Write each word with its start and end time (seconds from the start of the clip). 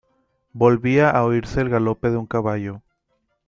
volvía 0.53 1.11
a 1.11 1.23
oírse 1.25 1.61
el 1.61 1.69
galope 1.69 2.09
de 2.09 2.17
un 2.17 2.25
caballo. 2.25 2.81